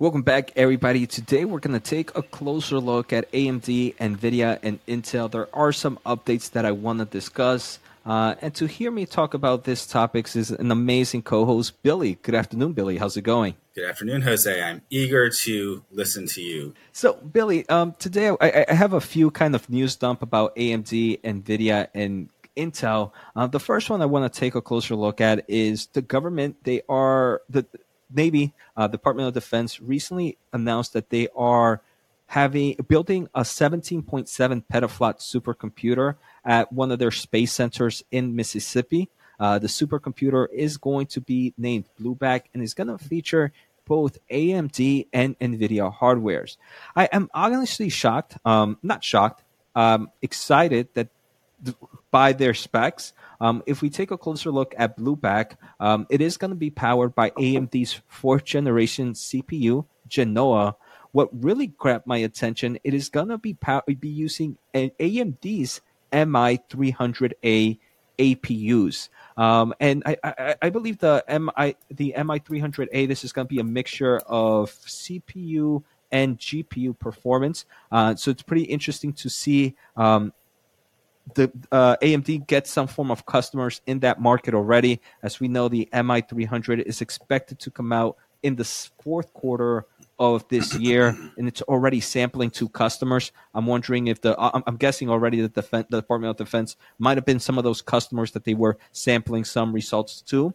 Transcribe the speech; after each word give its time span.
Welcome 0.00 0.22
back, 0.22 0.50
everybody. 0.56 1.06
Today 1.06 1.44
we're 1.44 1.60
going 1.60 1.80
to 1.80 1.90
take 1.90 2.16
a 2.16 2.22
closer 2.22 2.80
look 2.80 3.12
at 3.12 3.30
AMD, 3.30 3.94
NVIDIA, 3.94 4.58
and 4.60 4.84
Intel. 4.86 5.30
There 5.30 5.46
are 5.54 5.70
some 5.70 6.00
updates 6.04 6.50
that 6.50 6.66
I 6.66 6.72
want 6.72 6.98
to 6.98 7.04
discuss. 7.04 7.78
Uh, 8.04 8.34
and 8.42 8.52
to 8.56 8.66
hear 8.66 8.90
me 8.90 9.06
talk 9.06 9.34
about 9.34 9.62
these 9.62 9.86
topics 9.86 10.34
is 10.34 10.50
an 10.50 10.72
amazing 10.72 11.22
co 11.22 11.44
host, 11.44 11.80
Billy. 11.84 12.18
Good 12.22 12.34
afternoon, 12.34 12.72
Billy. 12.72 12.98
How's 12.98 13.16
it 13.16 13.22
going? 13.22 13.54
Good 13.76 13.88
afternoon, 13.88 14.22
Jose. 14.22 14.60
I'm 14.60 14.82
eager 14.90 15.30
to 15.30 15.84
listen 15.92 16.26
to 16.26 16.42
you. 16.42 16.74
So, 16.90 17.12
Billy, 17.12 17.66
um, 17.68 17.94
today 18.00 18.30
I, 18.40 18.64
I, 18.68 18.74
have 18.74 18.94
a 18.94 19.00
few 19.00 19.30
kind 19.30 19.54
of 19.54 19.70
news 19.70 19.94
dump 19.94 20.22
about 20.22 20.56
AMD, 20.56 21.20
NVIDIA, 21.20 21.86
and 21.94 22.30
Intel. 22.56 23.12
Uh, 23.36 23.46
the 23.46 23.60
first 23.60 23.90
one 23.90 24.02
I 24.02 24.06
want 24.06 24.32
to 24.32 24.40
take 24.40 24.56
a 24.56 24.60
closer 24.60 24.96
look 24.96 25.20
at 25.20 25.44
is 25.48 25.86
the 25.86 26.02
government. 26.02 26.64
They 26.64 26.82
are 26.88 27.42
the 27.48 27.64
Navy, 28.14 28.52
uh, 28.76 28.86
Department 28.86 29.28
of 29.28 29.34
Defense, 29.34 29.80
recently 29.80 30.38
announced 30.52 30.92
that 30.92 31.10
they 31.10 31.28
are 31.36 31.82
having 32.26 32.76
building 32.88 33.28
a 33.34 33.42
17.7 33.42 34.04
petaflop 34.72 35.18
supercomputer 35.20 36.16
at 36.44 36.72
one 36.72 36.90
of 36.90 36.98
their 36.98 37.10
space 37.10 37.52
centers 37.52 38.02
in 38.10 38.34
Mississippi. 38.34 39.08
Uh, 39.38 39.58
the 39.58 39.66
supercomputer 39.66 40.46
is 40.52 40.76
going 40.76 41.06
to 41.06 41.20
be 41.20 41.52
named 41.58 41.84
Blueback 42.00 42.42
and 42.54 42.62
is 42.62 42.74
going 42.74 42.88
to 42.88 42.98
feature 42.98 43.52
both 43.86 44.18
AMD 44.30 45.06
and 45.12 45.38
NVIDIA 45.38 45.94
hardwares. 45.94 46.56
I 46.96 47.06
am 47.06 47.28
honestly 47.34 47.88
shocked, 47.88 48.38
um, 48.44 48.78
not 48.82 49.04
shocked, 49.04 49.42
um, 49.74 50.10
excited 50.22 50.88
that 50.94 51.08
th- 51.64 51.76
by 52.14 52.32
their 52.32 52.54
specs. 52.54 53.12
Um, 53.40 53.64
if 53.66 53.82
we 53.82 53.90
take 53.90 54.12
a 54.12 54.16
closer 54.16 54.52
look 54.52 54.72
at 54.78 54.96
Blueback, 54.96 55.56
um, 55.80 56.06
it 56.08 56.20
is 56.20 56.36
going 56.36 56.52
to 56.52 56.56
be 56.56 56.70
powered 56.70 57.12
by 57.12 57.30
AMD's 57.30 58.00
fourth 58.06 58.44
generation 58.44 59.14
CPU, 59.14 59.84
Genoa. 60.06 60.76
What 61.10 61.28
really 61.32 61.66
grabbed 61.66 62.06
my 62.06 62.18
attention, 62.18 62.78
it 62.84 62.94
is 62.94 63.08
going 63.08 63.30
to 63.30 63.38
be 63.38 63.54
pow- 63.54 63.82
be 63.98 64.08
using 64.08 64.58
an 64.74 64.92
AMD's 65.00 65.80
MI300A 66.12 67.78
APUs. 68.20 69.08
Um, 69.36 69.74
and 69.80 70.04
I, 70.06 70.16
I, 70.22 70.54
I, 70.62 70.70
believe 70.70 70.98
the 70.98 71.24
MI 71.28 71.74
the 71.90 72.14
MI300A 72.16 73.08
this 73.08 73.24
is 73.24 73.32
going 73.32 73.48
to 73.48 73.52
be 73.52 73.58
a 73.58 73.64
mixture 73.64 74.18
of 74.18 74.70
CPU 74.70 75.82
and 76.12 76.38
GPU 76.38 76.96
performance. 76.96 77.64
Uh, 77.90 78.14
so 78.14 78.30
it's 78.30 78.44
pretty 78.44 78.62
interesting 78.62 79.12
to 79.14 79.28
see 79.28 79.74
um, 79.96 80.32
the 81.34 81.50
uh, 81.72 81.96
AMD 82.02 82.46
gets 82.46 82.70
some 82.70 82.86
form 82.86 83.10
of 83.10 83.24
customers 83.26 83.80
in 83.86 84.00
that 84.00 84.20
market 84.20 84.54
already. 84.54 85.00
As 85.22 85.40
we 85.40 85.48
know, 85.48 85.68
the 85.68 85.88
MI300 85.92 86.82
is 86.82 87.00
expected 87.00 87.58
to 87.60 87.70
come 87.70 87.92
out 87.92 88.16
in 88.42 88.56
the 88.56 88.64
fourth 89.02 89.32
quarter 89.32 89.86
of 90.18 90.46
this 90.48 90.74
year, 90.78 91.16
and 91.36 91.48
it's 91.48 91.62
already 91.62 91.98
sampling 91.98 92.50
to 92.50 92.68
customers. 92.68 93.32
I'm 93.54 93.66
wondering 93.66 94.06
if 94.06 94.20
the 94.20 94.36
I'm 94.38 94.76
guessing 94.76 95.08
already 95.08 95.40
that 95.40 95.54
the, 95.54 95.62
the 95.90 96.00
Department 96.00 96.30
of 96.30 96.36
Defense 96.36 96.76
might 96.98 97.16
have 97.16 97.24
been 97.24 97.40
some 97.40 97.58
of 97.58 97.64
those 97.64 97.82
customers 97.82 98.32
that 98.32 98.44
they 98.44 98.54
were 98.54 98.76
sampling 98.92 99.44
some 99.44 99.72
results 99.72 100.20
to. 100.22 100.54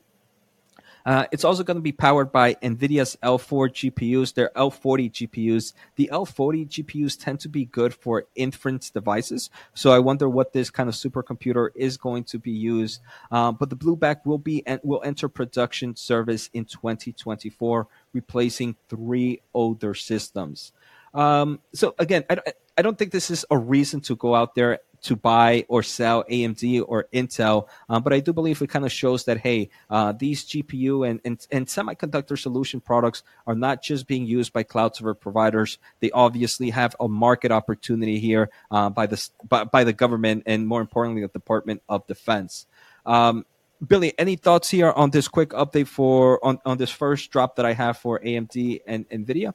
Uh, 1.05 1.25
it's 1.31 1.43
also 1.43 1.63
going 1.63 1.75
to 1.75 1.81
be 1.81 1.91
powered 1.91 2.31
by 2.31 2.53
NVIDIA's 2.55 3.17
L4 3.23 3.69
GPUs, 3.69 4.33
their 4.33 4.51
L40 4.55 5.11
GPUs. 5.11 5.73
The 5.95 6.09
L40 6.11 6.67
GPUs 6.67 7.19
tend 7.19 7.39
to 7.41 7.49
be 7.49 7.65
good 7.65 7.93
for 7.93 8.25
inference 8.35 8.89
devices. 8.89 9.49
So 9.73 9.91
I 9.91 9.99
wonder 9.99 10.29
what 10.29 10.53
this 10.53 10.69
kind 10.69 10.89
of 10.89 10.95
supercomputer 10.95 11.69
is 11.75 11.97
going 11.97 12.25
to 12.25 12.39
be 12.39 12.51
used. 12.51 13.01
Um, 13.31 13.57
but 13.59 13.69
the 13.69 13.77
Blueback 13.77 14.25
will 14.25 14.37
be 14.37 14.65
and 14.65 14.79
will 14.83 15.01
enter 15.03 15.29
production 15.29 15.95
service 15.95 16.49
in 16.53 16.65
2024, 16.65 17.87
replacing 18.13 18.75
three 18.89 19.41
older 19.53 19.93
systems. 19.93 20.73
Um, 21.13 21.59
so 21.73 21.95
again, 21.97 22.23
I, 22.29 22.37
I 22.77 22.81
don't 22.81 22.97
think 22.97 23.11
this 23.11 23.31
is 23.31 23.45
a 23.49 23.57
reason 23.57 24.01
to 24.01 24.15
go 24.15 24.35
out 24.35 24.55
there 24.55 24.79
to 25.03 25.15
buy 25.15 25.65
or 25.67 25.83
sell 25.83 26.23
AMD 26.25 26.83
or 26.87 27.07
Intel, 27.13 27.67
um, 27.89 28.03
but 28.03 28.13
I 28.13 28.19
do 28.19 28.33
believe 28.33 28.61
it 28.61 28.69
kind 28.69 28.85
of 28.85 28.91
shows 28.91 29.25
that 29.25 29.39
hey, 29.39 29.69
uh, 29.89 30.11
these 30.11 30.45
GPU 30.45 31.09
and, 31.09 31.19
and, 31.25 31.45
and 31.51 31.67
semiconductor 31.67 32.37
solution 32.37 32.79
products 32.81 33.23
are 33.47 33.55
not 33.55 33.81
just 33.81 34.07
being 34.07 34.25
used 34.25 34.53
by 34.53 34.63
cloud 34.63 34.95
server 34.95 35.13
providers. 35.13 35.77
They 35.99 36.11
obviously 36.11 36.69
have 36.71 36.95
a 36.99 37.07
market 37.07 37.51
opportunity 37.51 38.19
here 38.19 38.49
uh, 38.71 38.89
by 38.89 39.07
the 39.07 39.29
by, 39.47 39.63
by, 39.63 39.83
the 39.83 39.93
government 39.93 40.43
and 40.45 40.67
more 40.67 40.81
importantly, 40.81 41.21
the 41.21 41.27
Department 41.29 41.81
of 41.87 42.05
Defense. 42.07 42.65
Um, 43.05 43.45
Billy, 43.85 44.13
any 44.17 44.35
thoughts 44.35 44.69
here 44.69 44.91
on 44.91 45.09
this 45.09 45.27
quick 45.27 45.49
update 45.49 45.87
for 45.87 46.43
on, 46.45 46.59
on 46.65 46.77
this 46.77 46.89
first 46.89 47.31
drop 47.31 47.55
that 47.55 47.65
I 47.65 47.73
have 47.73 47.97
for 47.97 48.19
AMD 48.19 48.81
and 48.85 49.09
NVIDIA? 49.09 49.53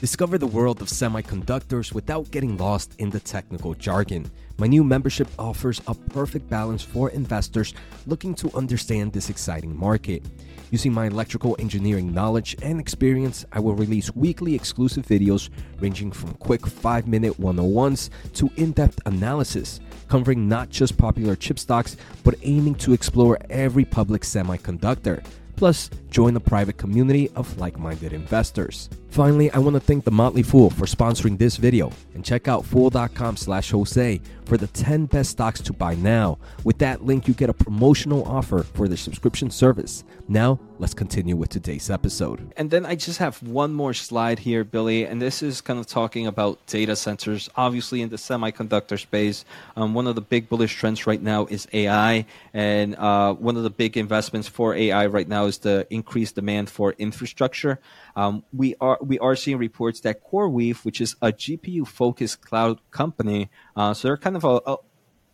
Discover 0.00 0.38
the 0.38 0.46
world 0.46 0.80
of 0.80 0.88
semiconductors 0.88 1.92
without 1.92 2.30
getting 2.30 2.56
lost 2.56 2.94
in 3.00 3.10
the 3.10 3.20
technical 3.20 3.74
jargon. 3.74 4.30
My 4.56 4.66
new 4.66 4.82
membership 4.82 5.28
offers 5.38 5.82
a 5.86 5.94
perfect 5.94 6.48
balance 6.48 6.82
for 6.82 7.10
investors 7.10 7.74
looking 8.06 8.34
to 8.36 8.50
understand 8.56 9.12
this 9.12 9.28
exciting 9.28 9.76
market. 9.76 10.24
Using 10.70 10.94
my 10.94 11.08
electrical 11.08 11.54
engineering 11.58 12.14
knowledge 12.14 12.56
and 12.62 12.80
experience, 12.80 13.44
I 13.52 13.60
will 13.60 13.74
release 13.74 14.16
weekly 14.16 14.54
exclusive 14.54 15.04
videos 15.04 15.50
ranging 15.80 16.12
from 16.12 16.32
quick 16.36 16.66
5 16.66 17.06
minute 17.06 17.38
101s 17.38 18.08
to 18.36 18.50
in 18.56 18.72
depth 18.72 19.00
analysis, 19.04 19.80
covering 20.08 20.48
not 20.48 20.70
just 20.70 20.96
popular 20.96 21.36
chip 21.36 21.58
stocks, 21.58 21.98
but 22.24 22.36
aiming 22.40 22.76
to 22.76 22.94
explore 22.94 23.36
every 23.50 23.84
public 23.84 24.22
semiconductor. 24.22 25.22
Plus, 25.60 25.90
join 26.10 26.32
the 26.32 26.40
private 26.40 26.78
community 26.78 27.28
of 27.36 27.58
like 27.58 27.78
minded 27.78 28.14
investors. 28.14 28.88
Finally, 29.10 29.50
I 29.50 29.58
want 29.58 29.74
to 29.74 29.80
thank 29.80 30.04
the 30.04 30.10
Motley 30.10 30.42
Fool 30.42 30.70
for 30.70 30.86
sponsoring 30.86 31.36
this 31.36 31.58
video 31.58 31.92
and 32.14 32.24
check 32.24 32.48
out 32.48 32.64
fool.com 32.64 33.36
slash 33.36 33.70
Jose 33.70 34.22
for 34.46 34.56
the 34.56 34.68
10 34.68 35.04
best 35.04 35.32
stocks 35.32 35.60
to 35.60 35.74
buy 35.74 35.96
now. 35.96 36.38
With 36.64 36.78
that 36.78 37.04
link, 37.04 37.28
you 37.28 37.34
get 37.34 37.50
a 37.50 37.52
promotional 37.52 38.24
offer 38.24 38.62
for 38.62 38.88
the 38.88 38.96
subscription 38.96 39.50
service. 39.50 40.02
Now, 40.28 40.58
let's 40.80 40.94
continue 40.94 41.36
with 41.36 41.50
today's 41.50 41.90
episode. 41.90 42.54
And 42.56 42.70
then 42.70 42.86
I 42.86 42.94
just 42.94 43.18
have 43.18 43.42
one 43.42 43.74
more 43.74 43.92
slide 43.92 44.38
here, 44.38 44.64
Billy, 44.64 45.04
and 45.04 45.20
this 45.20 45.42
is 45.42 45.60
kind 45.60 45.78
of 45.78 45.86
talking 45.86 46.26
about 46.26 46.66
data 46.66 46.96
centers. 46.96 47.50
Obviously, 47.54 48.00
in 48.00 48.08
the 48.08 48.16
semiconductor 48.16 48.98
space, 48.98 49.44
um, 49.76 49.92
one 49.92 50.06
of 50.06 50.14
the 50.14 50.22
big 50.22 50.48
bullish 50.48 50.74
trends 50.74 51.06
right 51.06 51.20
now 51.20 51.44
is 51.46 51.68
AI, 51.74 52.24
and 52.54 52.96
uh, 52.96 53.34
one 53.34 53.58
of 53.58 53.62
the 53.62 53.70
big 53.70 53.98
investments 53.98 54.48
for 54.48 54.74
AI 54.74 55.04
right 55.04 55.28
now 55.28 55.44
is 55.44 55.58
the 55.58 55.86
increased 55.90 56.36
demand 56.36 56.70
for 56.70 56.92
infrastructure. 56.92 57.78
Um, 58.16 58.42
we 58.50 58.74
are 58.80 58.98
we 59.02 59.18
are 59.18 59.36
seeing 59.36 59.58
reports 59.58 60.00
that 60.00 60.24
CoreWeave, 60.24 60.86
which 60.86 61.02
is 61.02 61.14
a 61.20 61.30
GPU 61.30 61.86
focused 61.86 62.40
cloud 62.40 62.80
company, 62.90 63.50
uh, 63.76 63.92
so 63.92 64.08
they're 64.08 64.16
kind 64.16 64.36
of 64.36 64.44
a, 64.44 64.60
a, 64.66 64.76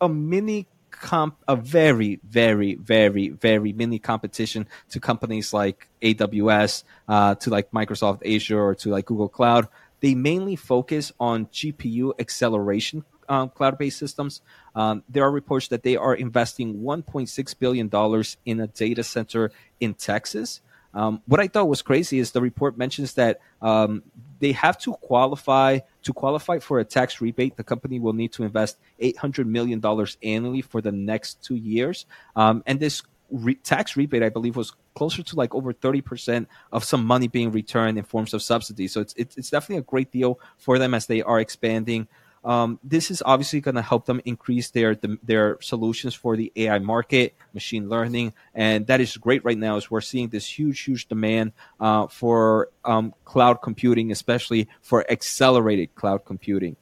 a 0.01 0.09
mini 0.09 0.67
comp, 0.91 1.37
a 1.47 1.55
very, 1.55 2.19
very, 2.27 2.75
very, 2.75 3.29
very 3.29 3.73
mini 3.73 3.99
competition 3.99 4.67
to 4.89 4.99
companies 4.99 5.53
like 5.53 5.87
AWS, 6.01 6.83
uh, 7.07 7.35
to 7.35 7.49
like 7.49 7.71
Microsoft 7.71 8.25
Azure, 8.25 8.61
or 8.61 8.75
to 8.75 8.89
like 8.89 9.05
Google 9.05 9.29
Cloud. 9.29 9.67
They 9.99 10.15
mainly 10.15 10.55
focus 10.55 11.11
on 11.19 11.47
GPU 11.47 12.19
acceleration 12.19 13.03
um, 13.29 13.49
cloud-based 13.49 13.97
systems. 13.97 14.41
Um, 14.75 15.03
there 15.09 15.23
are 15.23 15.31
reports 15.31 15.67
that 15.69 15.83
they 15.83 15.95
are 15.95 16.15
investing 16.15 16.81
1.6 16.81 17.59
billion 17.59 17.87
dollars 17.87 18.37
in 18.45 18.59
a 18.59 18.67
data 18.67 19.03
center 19.03 19.51
in 19.79 19.93
Texas. 19.93 20.61
Um, 20.93 21.21
what 21.27 21.39
I 21.39 21.47
thought 21.47 21.67
was 21.67 21.81
crazy 21.81 22.19
is 22.19 22.31
the 22.31 22.41
report 22.41 22.77
mentions 22.77 23.13
that 23.13 23.39
um, 23.61 24.03
they 24.39 24.51
have 24.51 24.77
to 24.79 24.93
qualify 24.93 25.79
to 26.03 26.13
qualify 26.13 26.59
for 26.59 26.79
a 26.79 26.85
tax 26.85 27.21
rebate. 27.21 27.57
The 27.57 27.63
company 27.63 27.99
will 27.99 28.13
need 28.13 28.31
to 28.33 28.43
invest 28.43 28.77
eight 28.99 29.17
hundred 29.17 29.47
million 29.47 29.79
dollars 29.79 30.17
annually 30.21 30.61
for 30.61 30.81
the 30.81 30.91
next 30.91 31.43
two 31.43 31.55
years, 31.55 32.05
um, 32.35 32.63
and 32.65 32.79
this 32.79 33.03
re- 33.31 33.55
tax 33.55 33.95
rebate, 33.97 34.23
I 34.23 34.29
believe, 34.29 34.55
was 34.55 34.73
closer 34.95 35.23
to 35.23 35.35
like 35.35 35.53
over 35.53 35.73
thirty 35.73 36.01
percent 36.01 36.47
of 36.71 36.83
some 36.83 37.05
money 37.05 37.27
being 37.27 37.51
returned 37.51 37.97
in 37.97 38.03
forms 38.03 38.33
of 38.33 38.41
subsidies. 38.41 38.93
So 38.93 39.01
it's, 39.01 39.13
it's 39.17 39.37
it's 39.37 39.49
definitely 39.49 39.79
a 39.79 39.81
great 39.83 40.11
deal 40.11 40.39
for 40.57 40.79
them 40.79 40.93
as 40.93 41.07
they 41.07 41.21
are 41.21 41.39
expanding. 41.39 42.07
Um, 42.47 42.79
this 42.81 43.11
is 43.11 43.21
obviously 43.25 43.59
going 43.59 43.75
to 43.75 43.81
help 43.81 44.05
them 44.05 44.21
increase 44.23 44.71
their 44.71 44.95
their 45.21 45.57
solutions 45.61 46.15
for 46.15 46.37
the 46.37 46.49
AI 46.55 46.79
market, 46.79 47.35
machine 47.53 47.89
learning, 47.89 48.33
and 48.55 48.87
that 48.87 49.01
is 49.01 49.17
great 49.17 49.43
right 49.43 49.57
now. 49.57 49.75
As 49.75 49.91
we're 49.91 49.99
seeing 49.99 50.29
this 50.29 50.47
huge, 50.47 50.79
huge 50.79 51.09
demand 51.09 51.51
uh, 51.81 52.07
for 52.07 52.69
um, 52.85 53.13
cloud 53.25 53.55
computing, 53.61 54.13
especially 54.13 54.69
for 54.81 55.05
accelerated 55.11 55.93
cloud 55.95 56.23
computing. 56.23 56.77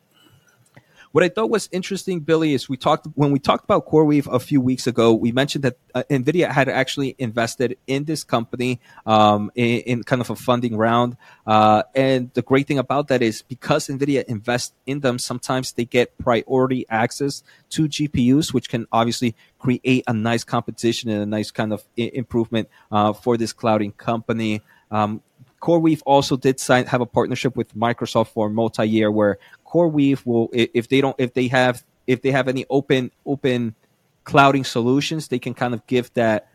What 1.15 1.23
I 1.23 1.29
thought 1.29 1.49
was 1.49 1.69
interesting, 1.71 2.19
Billy, 2.19 2.53
is 2.53 2.67
we 2.67 2.75
talked 2.75 3.07
when 3.15 3.31
we 3.31 3.39
talked 3.39 3.63
about 3.63 3.87
CoreWeave 3.87 4.27
a 4.27 4.37
few 4.37 4.59
weeks 4.59 4.85
ago. 4.85 5.13
We 5.13 5.31
mentioned 5.31 5.63
that 5.63 5.77
uh, 5.93 6.03
Nvidia 6.09 6.51
had 6.51 6.67
actually 6.67 7.15
invested 7.17 7.77
in 7.87 8.03
this 8.03 8.25
company 8.25 8.81
um, 9.05 9.49
in, 9.55 9.79
in, 9.91 10.03
kind 10.03 10.21
of 10.21 10.29
a 10.29 10.35
funding 10.35 10.75
round. 10.75 11.15
Uh, 11.47 11.83
and 11.95 12.33
the 12.33 12.41
great 12.41 12.67
thing 12.67 12.79
about 12.79 13.07
that 13.07 13.21
is 13.21 13.43
because 13.43 13.87
Nvidia 13.87 14.25
invests 14.25 14.73
in 14.85 14.99
them, 14.99 15.17
sometimes 15.17 15.71
they 15.71 15.85
get 15.85 16.17
priority 16.17 16.85
access 16.89 17.43
to 17.69 17.87
GPUs, 17.87 18.53
which 18.53 18.67
can 18.67 18.85
obviously 18.91 19.37
create 19.57 20.03
a 20.07 20.11
nice 20.11 20.43
competition 20.43 21.09
and 21.09 21.21
a 21.21 21.25
nice 21.25 21.49
kind 21.49 21.71
of 21.71 21.85
I- 21.97 22.11
improvement 22.13 22.67
uh, 22.91 23.13
for 23.13 23.37
this 23.37 23.53
clouding 23.53 23.93
company. 23.93 24.63
Um, 24.91 25.21
CoreWeave 25.61 26.01
also 26.05 26.37
did 26.37 26.59
sign 26.59 26.85
have 26.85 27.01
a 27.01 27.07
partnership 27.07 27.55
with 27.55 27.75
Microsoft 27.75 28.27
for 28.27 28.49
multi-year, 28.49 29.09
where 29.09 29.39
CoreWeave 29.75 30.25
will, 30.25 30.49
if 30.53 30.87
they 30.87 31.01
don't, 31.01 31.15
if 31.19 31.33
they 31.33 31.47
have, 31.49 31.83
if 32.07 32.21
they 32.21 32.31
have 32.31 32.47
any 32.47 32.65
open 32.69 33.11
open 33.25 33.75
clouding 34.23 34.63
solutions, 34.63 35.27
they 35.27 35.39
can 35.39 35.53
kind 35.53 35.73
of 35.73 35.85
give 35.85 36.13
that 36.13 36.47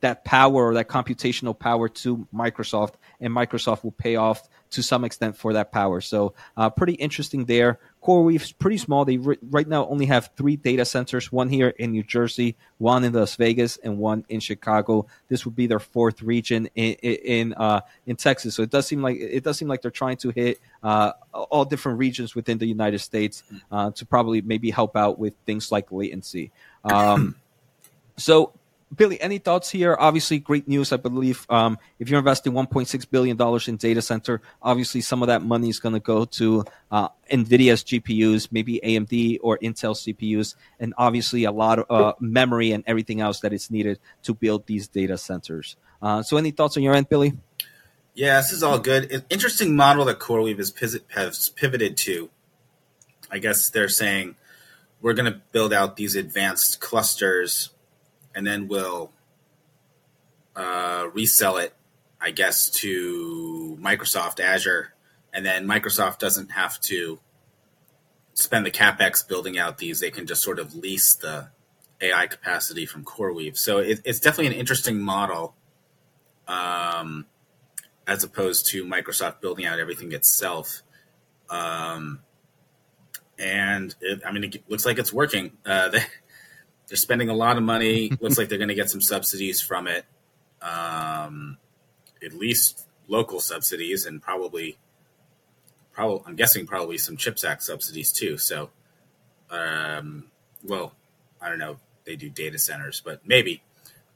that 0.00 0.24
power 0.24 0.66
or 0.68 0.74
that 0.74 0.88
computational 0.88 1.58
power 1.58 1.88
to 1.88 2.26
Microsoft, 2.32 2.94
and 3.20 3.32
Microsoft 3.34 3.82
will 3.84 3.92
pay 3.92 4.16
off 4.16 4.48
to 4.70 4.82
some 4.82 5.04
extent 5.04 5.36
for 5.36 5.54
that 5.54 5.72
power. 5.72 6.00
So, 6.00 6.34
uh, 6.56 6.70
pretty 6.70 6.92
interesting 6.94 7.46
there. 7.46 7.78
CoreWeave's 8.02 8.52
pretty 8.52 8.76
small. 8.76 9.04
They 9.04 9.16
re- 9.16 9.38
right 9.50 9.66
now 9.66 9.88
only 9.88 10.06
have 10.06 10.30
three 10.36 10.56
data 10.56 10.84
centers: 10.84 11.32
one 11.32 11.48
here 11.48 11.68
in 11.68 11.92
New 11.92 12.02
Jersey, 12.02 12.56
one 12.78 13.02
in 13.04 13.12
Las 13.12 13.36
Vegas, 13.36 13.76
and 13.78 13.98
one 13.98 14.24
in 14.28 14.40
Chicago. 14.40 15.06
This 15.28 15.44
would 15.44 15.56
be 15.56 15.66
their 15.66 15.80
fourth 15.80 16.22
region 16.22 16.68
in 16.74 16.92
in, 16.94 17.54
uh, 17.54 17.80
in 18.06 18.16
Texas. 18.16 18.54
So 18.54 18.62
it 18.62 18.70
does 18.70 18.86
seem 18.86 19.02
like 19.02 19.16
it 19.18 19.42
does 19.42 19.58
seem 19.58 19.68
like 19.68 19.82
they're 19.82 19.90
trying 19.90 20.18
to 20.18 20.30
hit 20.30 20.60
uh, 20.82 21.12
all 21.32 21.64
different 21.64 21.98
regions 21.98 22.34
within 22.34 22.58
the 22.58 22.66
United 22.66 23.00
States 23.00 23.42
uh, 23.72 23.90
to 23.92 24.06
probably 24.06 24.42
maybe 24.42 24.70
help 24.70 24.96
out 24.96 25.18
with 25.18 25.34
things 25.44 25.72
like 25.72 25.90
latency. 25.90 26.52
Um, 26.84 27.36
so 28.16 28.52
Billy, 28.94 29.20
any 29.20 29.38
thoughts 29.38 29.70
here? 29.70 29.96
Obviously, 29.98 30.38
great 30.38 30.66
news. 30.66 30.92
I 30.92 30.96
believe 30.96 31.44
um, 31.50 31.78
if 31.98 32.08
you're 32.08 32.18
investing 32.18 32.52
1.6 32.52 33.10
billion 33.10 33.36
dollars 33.36 33.68
in 33.68 33.76
data 33.76 34.00
center, 34.00 34.40
obviously 34.62 35.02
some 35.02 35.22
of 35.22 35.28
that 35.28 35.42
money 35.42 35.68
is 35.68 35.78
going 35.78 35.92
to 35.92 36.00
go 36.00 36.24
to 36.24 36.64
uh, 36.90 37.08
Nvidia's 37.30 37.84
GPUs, 37.84 38.48
maybe 38.50 38.80
AMD 38.82 39.38
or 39.42 39.58
Intel 39.58 39.94
CPUs, 39.94 40.54
and 40.80 40.94
obviously 40.96 41.44
a 41.44 41.52
lot 41.52 41.78
of 41.78 41.86
uh, 41.90 42.14
memory 42.18 42.72
and 42.72 42.82
everything 42.86 43.20
else 43.20 43.40
that 43.40 43.52
is 43.52 43.70
needed 43.70 43.98
to 44.22 44.32
build 44.32 44.66
these 44.66 44.88
data 44.88 45.18
centers. 45.18 45.76
Uh, 46.00 46.22
so, 46.22 46.36
any 46.36 46.50
thoughts 46.50 46.76
on 46.76 46.82
your 46.82 46.94
end, 46.94 47.08
Billy? 47.08 47.34
Yeah, 48.14 48.38
this 48.38 48.52
is 48.52 48.62
all 48.62 48.78
good. 48.78 49.24
Interesting 49.28 49.76
model 49.76 50.06
that 50.06 50.18
CoreWeave 50.18 50.58
has, 50.58 51.00
has 51.14 51.48
pivoted 51.50 51.96
to. 51.98 52.30
I 53.30 53.38
guess 53.38 53.68
they're 53.68 53.88
saying 53.88 54.36
we're 55.00 55.12
going 55.12 55.30
to 55.32 55.40
build 55.52 55.72
out 55.72 55.96
these 55.96 56.16
advanced 56.16 56.80
clusters 56.80 57.70
and 58.34 58.46
then 58.46 58.68
we'll 58.68 59.12
uh, 60.56 61.08
resell 61.12 61.56
it, 61.56 61.74
I 62.20 62.30
guess, 62.30 62.70
to 62.70 63.78
Microsoft 63.80 64.40
Azure, 64.40 64.94
and 65.32 65.44
then 65.44 65.66
Microsoft 65.66 66.18
doesn't 66.18 66.52
have 66.52 66.80
to 66.80 67.20
spend 68.34 68.66
the 68.66 68.70
capex 68.70 69.26
building 69.26 69.58
out 69.58 69.78
these; 69.78 70.00
they 70.00 70.10
can 70.10 70.26
just 70.26 70.42
sort 70.42 70.58
of 70.58 70.74
lease 70.74 71.14
the 71.14 71.50
AI 72.00 72.26
capacity 72.26 72.86
from 72.86 73.04
CoreWeave. 73.04 73.56
So 73.56 73.78
it, 73.78 74.00
it's 74.04 74.20
definitely 74.20 74.48
an 74.48 74.60
interesting 74.60 75.00
model, 75.00 75.54
um, 76.46 77.26
as 78.06 78.24
opposed 78.24 78.66
to 78.68 78.84
Microsoft 78.84 79.40
building 79.40 79.66
out 79.66 79.78
everything 79.78 80.12
itself. 80.12 80.82
Um, 81.50 82.20
and 83.38 83.94
it, 84.00 84.22
I 84.26 84.32
mean, 84.32 84.44
it 84.44 84.62
looks 84.68 84.84
like 84.84 84.98
it's 84.98 85.12
working. 85.12 85.52
Uh, 85.64 85.88
they, 85.90 86.02
they're 86.88 86.96
spending 86.96 87.28
a 87.28 87.34
lot 87.34 87.56
of 87.56 87.62
money. 87.62 88.10
Looks 88.20 88.38
like 88.38 88.48
they're 88.48 88.58
going 88.58 88.68
to 88.68 88.74
get 88.74 88.90
some 88.90 89.00
subsidies 89.00 89.60
from 89.60 89.86
it, 89.86 90.04
um, 90.62 91.58
at 92.24 92.32
least 92.32 92.86
local 93.06 93.40
subsidies, 93.40 94.06
and 94.06 94.20
probably, 94.20 94.78
probably 95.92 96.22
I'm 96.26 96.36
guessing 96.36 96.66
probably 96.66 96.98
some 96.98 97.16
CHIPS 97.16 97.44
Act 97.44 97.62
subsidies 97.62 98.12
too. 98.12 98.38
So, 98.38 98.70
um, 99.50 100.24
well, 100.64 100.92
I 101.40 101.48
don't 101.48 101.58
know. 101.58 101.76
They 102.04 102.16
do 102.16 102.30
data 102.30 102.58
centers, 102.58 103.02
but 103.04 103.26
maybe. 103.26 103.62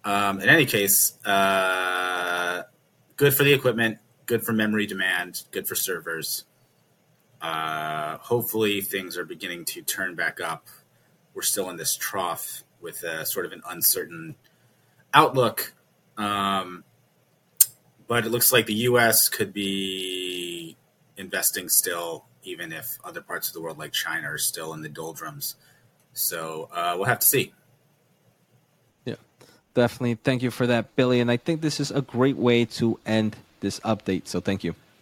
Um, 0.05 0.41
in 0.41 0.49
any 0.49 0.67
case, 0.67 1.17
uh, 1.25 2.63
good 3.17 3.35
for 3.35 3.45
the 3.45 3.53
equipment, 3.53 3.99
good 4.27 4.45
for 4.45 4.53
memory 4.53 4.87
demand, 4.87 5.43
good 5.53 5.69
for 5.69 5.75
servers. 5.75 6.45
Uh, 7.41 8.17
hopefully, 8.19 8.81
things 8.81 9.17
are 9.17 9.25
beginning 9.25 9.65
to 9.67 9.83
turn 9.83 10.15
back 10.15 10.41
up 10.41 10.67
we're 11.35 11.43
still 11.43 11.71
in 11.71 11.77
this 11.77 11.97
trough 11.97 12.65
with 12.81 13.03
a 13.03 13.25
sort 13.25 13.47
of 13.47 13.53
an 13.53 13.63
uncertain 13.69 14.35
outlook. 15.15 15.75
Um, 16.17 16.85
but 18.07 18.27
it 18.27 18.31
looks 18.31 18.53
like 18.53 18.67
the 18.67 18.75
U.S. 18.75 19.29
could 19.29 19.53
be 19.53 20.77
investing 21.17 21.69
still, 21.69 22.25
even 22.43 22.73
if 22.73 22.99
other 23.05 23.23
parts 23.23 23.49
of 23.49 23.55
the 23.55 23.61
world, 23.61 23.79
like 23.79 23.93
China, 23.93 24.29
are 24.29 24.39
still 24.39 24.75
in 24.75 24.83
the 24.83 24.89
doldrums. 24.89 25.57
So 26.13 26.69
uh, 26.73 26.95
we'll 26.97 27.07
have 27.07 27.21
to 27.21 27.27
see. 27.27 27.55
Yeah, 29.05 29.15
definitely. 29.75 30.17
Thank 30.17 30.43
you 30.43 30.51
for 30.51 30.67
that, 30.67 30.95
Billy. 30.97 31.21
And 31.21 31.31
I 31.31 31.37
think 31.37 31.63
this 31.63 31.81
is 31.81 31.91
a 31.91 32.03
great 32.03 32.37
way 32.37 32.65
to 32.67 32.99
end 33.07 33.37
this 33.61 33.81
update. 33.81 34.27
So 34.27 34.41
thank 34.41 34.65
you. 34.65 34.75